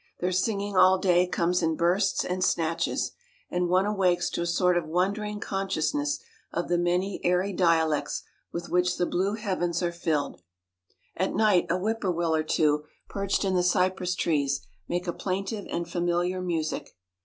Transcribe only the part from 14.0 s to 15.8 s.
trees, make a plaintive